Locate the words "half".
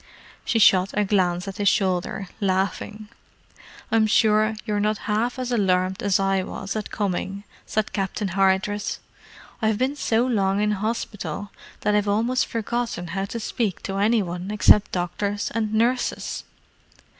5.05-5.37